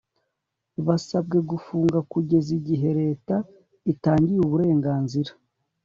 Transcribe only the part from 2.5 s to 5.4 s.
igihe leta itangiye uburenganzira